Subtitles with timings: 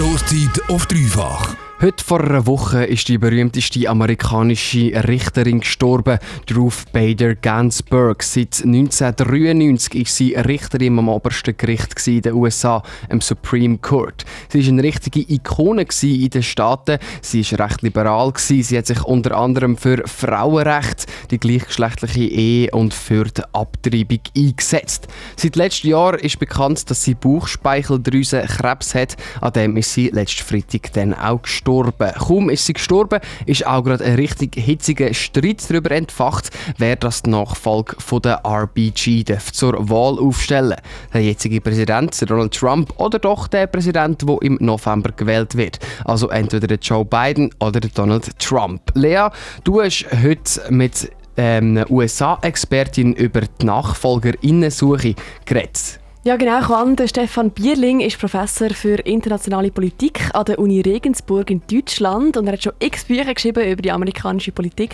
[0.00, 1.54] Stoßzeit auf dreifach.
[1.82, 6.18] Heute vor einer Woche ist die berühmteste amerikanische Richterin gestorben,
[6.54, 8.22] Ruth Bader Ginsburg.
[8.22, 14.26] Seit 1993 ist sie Richterin am obersten Gericht in den USA, im Supreme Court.
[14.48, 16.98] Sie war eine richtige Ikone in den Staaten.
[17.22, 18.32] Sie war recht liberal.
[18.36, 25.08] Sie hat sich unter anderem für Frauenrecht, die gleichgeschlechtliche Ehe und für die Abtreibung eingesetzt.
[25.36, 29.16] Seit letztem Jahr ist bekannt, dass sie Bauchspeicheldrüsenkrebs hat.
[29.40, 32.12] An dem ist sie letzten Freitag dann auch gestorben.
[32.18, 37.24] Kaum ist sie gestorben, ist auch gerade ein richtig hitziger Streit darüber entfacht, wer das
[37.24, 40.76] Nachfolge von der RBG zur Wahl aufstellen
[41.12, 45.78] Der jetzige Präsident Donald Trump oder doch der Präsident, der im November gewählt wird.
[46.04, 48.80] Also entweder Joe Biden oder Donald Trump.
[48.94, 49.28] Lea,
[49.64, 51.10] du hast heute mit
[51.40, 55.14] ähm, USA-Expertin über die Nachfolgerinnensuche
[55.46, 55.99] geredet.
[56.22, 56.60] Ja, genau.
[56.60, 62.36] Juan, der Stefan Bierling ist Professor für internationale Politik an der Uni Regensburg in Deutschland
[62.36, 64.90] und er hat schon x Bücher geschrieben über die amerikanische Politik.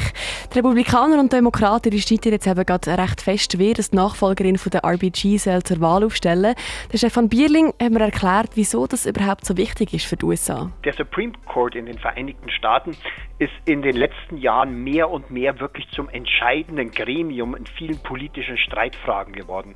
[0.55, 4.71] Die Republikaner und Demokraten die streiten jetzt eben gerade recht fest, wer das Nachfolgerin von
[4.71, 6.55] der RBG soll zur Wahl aufstellen.
[6.93, 10.71] Der Stefan Bierling hat mir erklärt, wieso das überhaupt so wichtig ist für die USA.
[10.85, 12.97] Der Supreme Court in den Vereinigten Staaten
[13.41, 18.57] ist in den letzten Jahren mehr und mehr wirklich zum entscheidenden Gremium in vielen politischen
[18.57, 19.75] Streitfragen geworden.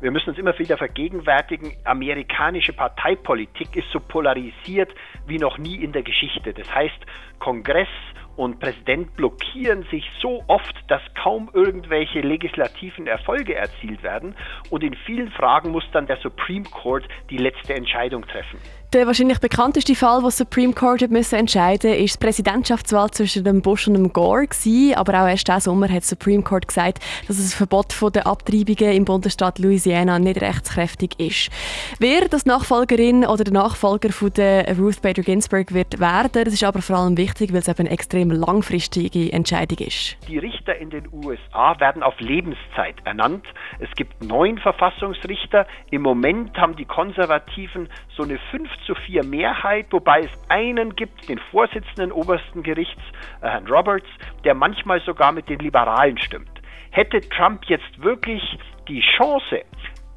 [0.00, 4.94] Wir müssen uns immer wieder vergegenwärtigen, amerikanische Parteipolitik ist so polarisiert
[5.26, 6.52] wie noch nie in der Geschichte.
[6.52, 6.98] Das heißt,
[7.40, 7.88] Kongress
[8.36, 14.36] und Präsident blockieren sich so oft, dass kaum irgendwelche legislativen Erfolge erzielt werden
[14.70, 18.60] und in vielen Fragen muss dann der Supreme Court die letzte Entscheidung treffen.
[18.94, 23.60] Der wahrscheinlich bekannteste Fall, den Supreme Court müssen entscheiden musste, ist die Präsidentschaftswahl zwischen dem
[23.60, 24.46] Bush und dem Gore.
[24.46, 24.94] Gewesen.
[24.94, 29.04] Aber auch erst diesen Sommer hat Supreme Court gesagt, dass das Verbot der Abtreibungen im
[29.04, 31.50] Bundesstaat Louisiana nicht rechtskräftig ist.
[31.98, 36.64] Wer das Nachfolgerin oder der Nachfolger von der Ruth Bader Ginsburg wird werden, das ist
[36.64, 40.16] aber vor allem wichtig, weil es eben eine extrem langfristige Entscheidung ist.
[40.26, 43.44] Die Richter in den USA werden auf Lebenszeit ernannt.
[43.80, 45.66] Es gibt neun Verfassungsrichter.
[45.90, 51.28] Im Moment haben die Konservativen so eine 5 zu 4 Mehrheit, wobei es einen gibt,
[51.28, 53.02] den Vorsitzenden obersten Gerichts,
[53.40, 54.08] äh, Herrn Roberts,
[54.44, 56.50] der manchmal sogar mit den Liberalen stimmt.
[56.90, 58.42] Hätte Trump jetzt wirklich
[58.88, 59.62] die Chance,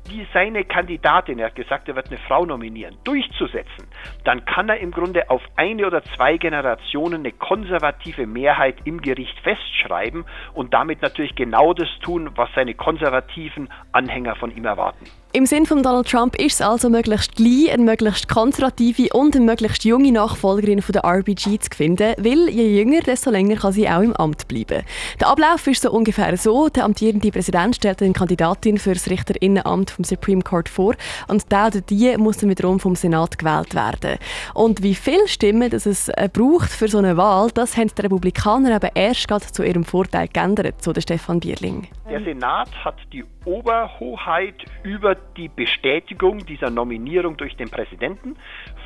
[0.10, 3.88] die seine Kandidatin, er hat gesagt, er wird eine Frau nominieren, durchzusetzen,
[4.24, 9.40] dann kann er im Grunde auf eine oder zwei Generationen eine konservative Mehrheit im Gericht
[9.40, 15.06] festschreiben und damit natürlich genau das tun, was seine konservativen Anhänger von ihm erwarten.
[15.34, 19.46] Im Sinn von Donald Trump ist es also möglichst gleich eine möglichst konservative und eine
[19.46, 23.88] möglichst junge Nachfolgerin von der RBG zu finden, weil je jünger, desto länger kann sie
[23.88, 24.84] auch im Amt bleiben.
[25.22, 29.92] Der Ablauf ist so ungefähr so: Der amtierende Präsident stellt eine Kandidatin für das Richterinnenamt
[29.92, 30.96] vom Supreme Court vor
[31.30, 34.18] und der oder die muss dann wiederum vom Senat gewählt werden.
[34.54, 38.02] Und wie viele Stimmen das es äh, braucht für so eine Wahl, das haben die
[38.02, 41.88] Republikaner eben erst gerade zu ihrem Vorteil geändert, so der Stefan Bierling.
[42.10, 48.36] Der Senat hat die Oberhoheit über die Bestätigung dieser Nominierung durch den Präsidenten.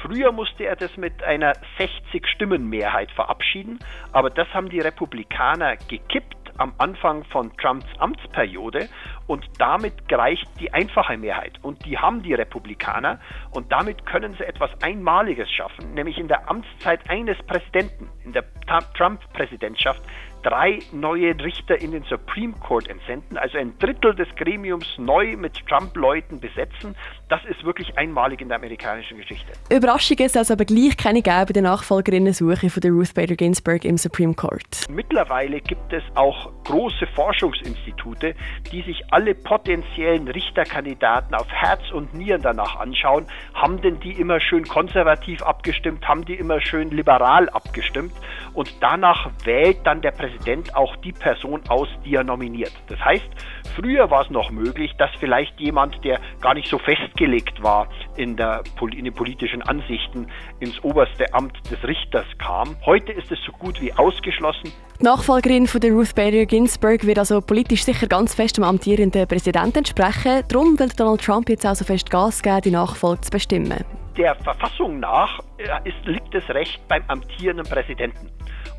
[0.02, 3.80] Früher musste er das mit einer 60-Stimmen-Mehrheit verabschieden,
[4.12, 8.88] aber das haben die Republikaner gekippt am Anfang von Trumps Amtsperiode
[9.28, 13.20] und damit reicht die einfache Mehrheit und die haben die Republikaner
[13.52, 18.44] und damit können sie etwas Einmaliges schaffen, nämlich in der Amtszeit eines Präsidenten, in der
[18.96, 20.02] Trump-Präsidentschaft
[20.46, 25.54] drei neue Richter in den Supreme Court entsenden, also ein Drittel des Gremiums neu mit
[25.68, 26.96] Trump-Leuten besetzen.
[27.30, 29.54] Das ist wirklich einmalig in der amerikanischen Geschichte.
[29.72, 33.98] Überraschungen soll es aber gleich keine bei der Nachfolgerinnensuche von der Ruth Bader Ginsburg im
[33.98, 34.86] Supreme Court.
[34.90, 38.36] Mittlerweile gibt es auch große Forschungsinstitute,
[38.72, 43.28] die sich alle potenziellen Richterkandidaten auf Herz und Nieren danach anschauen.
[43.54, 46.06] Haben denn die immer schön konservativ abgestimmt?
[46.06, 48.12] Haben die immer schön liberal abgestimmt?
[48.54, 52.74] Und danach wählt dann der Präsident auch die Person aus, die er nominiert.
[52.88, 53.26] Das heißt,
[53.78, 58.36] früher war es noch möglich, dass vielleicht jemand, der gar nicht so festgelegt war in,
[58.36, 60.28] der, in den politischen Ansichten,
[60.60, 62.76] ins oberste Amt des Richters kam.
[62.86, 64.74] Heute ist es so gut wie ausgeschlossen.
[65.00, 68.64] Die Nachfolgerin von der Ruth Bader Ginsburg wird also politisch sicher ganz fest dem
[69.06, 70.44] amtierenden Präsidenten entsprechen.
[70.48, 73.84] Darum will Donald Trump jetzt auch so fest Gas geben, die Nachfolge zu bestimmen.
[74.18, 78.32] Der Verfassung nach äh, ist, liegt das Recht beim amtierenden Präsidenten.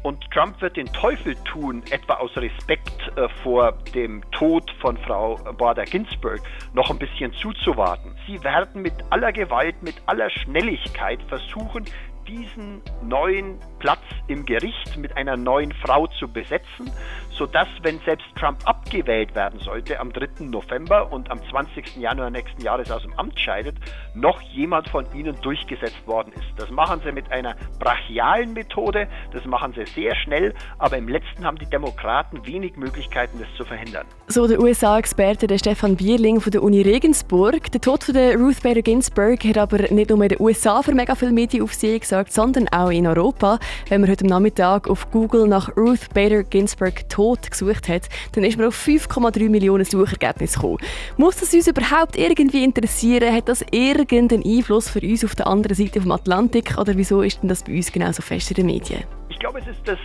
[0.03, 5.37] Und Trump wird den Teufel tun, etwa aus Respekt äh, vor dem Tod von Frau
[5.59, 6.41] Bader Ginsburg,
[6.75, 8.17] noch ein bisschen zuzuwarten.
[8.27, 11.85] Sie werden mit aller Gewalt, mit aller Schnelligkeit versuchen,
[12.27, 16.91] diesen neuen Platz im Gericht mit einer neuen Frau zu besetzen,
[17.31, 20.45] sodass, wenn selbst Trump abgewählt werden sollte am 3.
[20.45, 21.97] November und am 20.
[21.97, 23.77] Januar nächsten Jahres aus dem Amt scheidet,
[24.15, 26.47] noch jemand von ihnen durchgesetzt worden ist.
[26.57, 31.45] Das machen sie mit einer brachialen Methode, das machen sie sehr schnell, aber im letzten
[31.45, 34.07] haben die Demokraten wenig Möglichkeiten, das zu verhindern.
[34.29, 37.71] So der USA-Experte Stefan Bierling von der Uni Regensburg.
[37.73, 40.95] Der Tod von der Ruth Bader Ginsburg hat aber nicht nur in den USA für
[40.95, 43.59] mega viele Medienaufsehen gesorgt, sondern auch in Europa.
[43.89, 48.57] Wenn man heute Nachmittag auf Google nach Ruth Bader Ginsburg Tod gesucht hat, dann ist
[48.57, 50.79] man auf 5,3 Millionen Suchergebnisse gekommen.
[51.17, 53.35] Muss das uns überhaupt irgendwie interessieren?
[53.35, 56.77] Hat das irgendeinen Einfluss für uns auf der anderen Seite vom Atlantik?
[56.79, 59.05] Oder wieso ist denn das bei uns genauso fest in den Medien?
[59.29, 59.99] Ich glaube, es ist das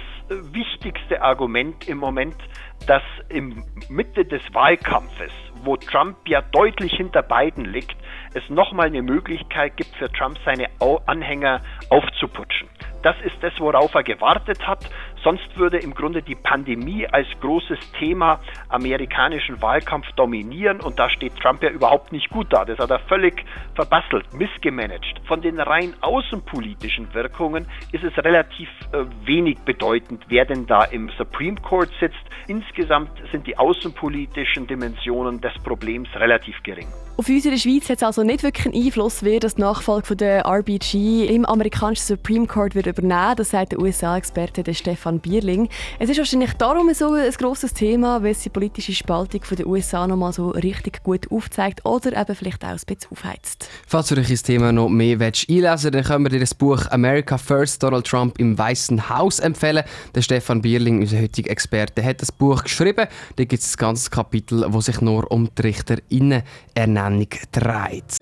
[0.54, 2.36] wichtigste Argument im Moment,
[2.88, 5.32] dass im Mitte des Wahlkampfes,
[5.64, 7.96] wo Trump ja deutlich hinter Biden liegt,
[8.34, 10.68] es nochmal eine Möglichkeit gibt für Trump, seine
[11.06, 12.70] Anhänger aufzuputschen.
[13.04, 14.90] Das ist das, worauf er gewartet hat.
[15.24, 18.40] Sonst würde im Grunde die Pandemie als großes Thema
[18.70, 22.66] amerikanischen Wahlkampf dominieren und da steht Trump ja überhaupt nicht gut da.
[22.66, 23.46] Das hat er völlig
[23.76, 25.22] verbastelt, missgemanagt.
[25.28, 31.10] Von den rein außenpolitischen Wirkungen ist es relativ äh, wenig bedeutend, wer denn da im
[31.18, 32.16] Supreme Court sitzt.
[32.48, 36.88] Insgesamt sind die außenpolitischen Dimensionen des Problems relativ gering.
[37.22, 40.16] Auf uns in der Schweiz hat es also nicht wirklich einen Einfluss, wer das Nachfolge
[40.16, 43.36] der RBG im amerikanischen Supreme Court wird übernehmen.
[43.38, 45.70] Das sagt der USA-Experte Stefan Bierling.
[46.00, 50.08] Es ist wahrscheinlich darum so ein grosses Thema, weil es die politische Spaltung den USA
[50.08, 53.70] noch mal so richtig gut aufzeigt oder eben vielleicht auch ein bisschen aufheizt.
[53.86, 56.88] Falls du dich das Thema noch mehr willst, einlesen dann können wir dir das Buch
[56.90, 59.84] America First Donald Trump im Weißen Haus empfehlen.
[60.16, 63.06] Der Stefan Bierling, unser heutiger Experte, hat das Buch geschrieben.
[63.36, 65.62] Da gibt es ein ganzes Kapitel, das sich nur um die
[67.20, 68.18] Richterinnenernennung dreht.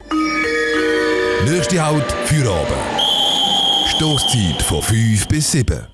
[1.46, 3.00] Nächste Halt für Abend.
[3.88, 5.88] Stoßzeit von 5 bis 7.